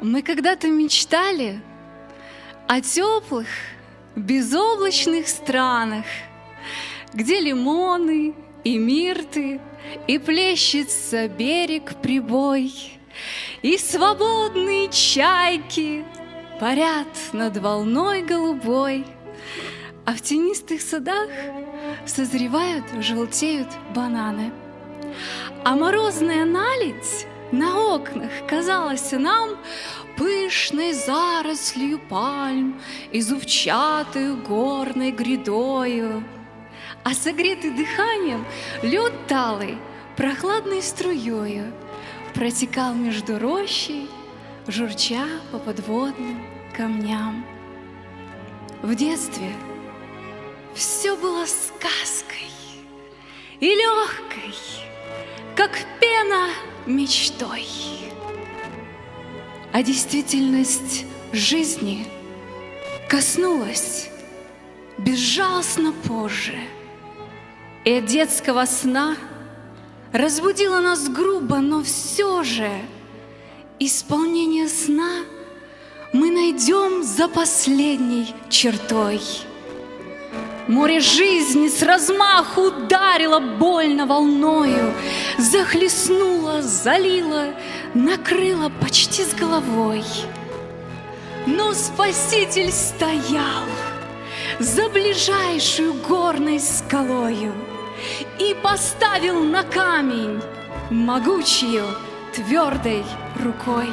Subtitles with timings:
[0.00, 1.60] Мы когда-то мечтали
[2.66, 3.48] о теплых,
[4.16, 6.06] безоблачных странах,
[7.12, 8.34] где лимоны
[8.64, 9.60] и мирты,
[10.06, 12.72] и плещется берег прибой,
[13.60, 16.06] и свободные чайки
[16.58, 19.04] парят над волной голубой,
[20.06, 21.28] а в тенистых садах
[22.06, 24.50] созревают, желтеют бананы.
[25.62, 29.56] А морозная наледь на окнах казалась нам
[30.16, 36.24] пышной зарослью пальм и зубчатою горной грядою.
[37.02, 38.44] А согретый дыханием
[38.82, 39.78] лед талый
[40.16, 41.72] прохладной струею
[42.34, 44.08] протекал между рощей,
[44.66, 46.44] журча по подводным
[46.76, 47.44] камням.
[48.82, 49.52] В детстве
[50.74, 52.50] все было сказкой
[53.60, 54.54] и легкой,
[55.56, 56.48] как пена
[56.96, 57.66] мечтой.
[59.72, 62.06] А действительность жизни
[63.08, 64.08] коснулась
[64.98, 66.58] безжалостно позже.
[67.84, 69.16] И от детского сна
[70.12, 72.70] разбудила нас грубо, но все же
[73.78, 75.24] исполнение сна
[76.12, 79.20] мы найдем за последней чертой–
[80.70, 84.94] Море жизни с размаху ударило больно волною,
[85.36, 87.46] Захлестнуло, залило,
[87.92, 90.04] накрыло почти с головой.
[91.44, 93.64] Но Спаситель стоял
[94.60, 97.52] за ближайшую горной скалою
[98.38, 100.40] И поставил на камень
[100.88, 101.84] могучую
[102.32, 103.04] твердой
[103.42, 103.92] рукой.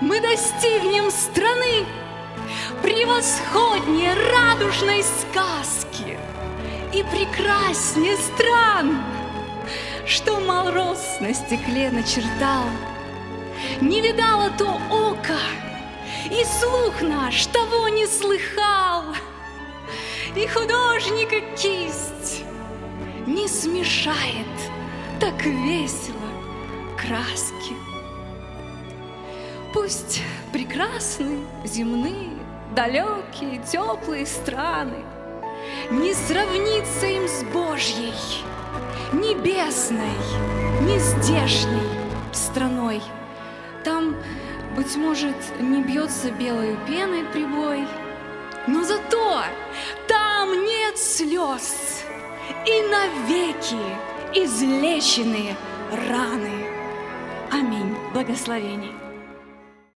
[0.00, 1.84] Мы достигнем страны,
[2.90, 6.18] превосходнее радужной сказки
[6.92, 9.00] и прекраснее стран,
[10.06, 12.64] что мороз на стекле начертал.
[13.80, 15.38] Не видало то око,
[16.32, 19.04] и слух наш того не слыхал,
[20.34, 22.42] и художника кисть
[23.24, 24.48] не смешает
[25.20, 26.16] так весело
[26.98, 27.89] краски.
[29.72, 30.22] Пусть
[30.52, 32.30] прекрасны земные
[32.74, 35.04] далекие, теплые страны.
[35.90, 38.14] Не сравнится им с Божьей,
[39.12, 40.16] небесной,
[40.82, 41.88] не здешней
[42.32, 43.00] страной.
[43.84, 44.16] Там,
[44.76, 47.86] быть может, не бьется белой пеной прибой,
[48.66, 49.42] но зато
[50.08, 52.02] там нет слез
[52.66, 53.78] и навеки
[54.34, 55.56] излеченные
[55.92, 56.66] раны.
[57.52, 57.96] Аминь.
[58.12, 59.09] Благословений.